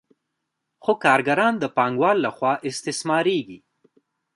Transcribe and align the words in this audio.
خو 0.83 0.93
کارګران 1.05 1.53
د 1.59 1.65
پانګوال 1.77 2.17
له 2.25 2.29
خوا 2.35 2.53
استثمارېږي 2.69 3.59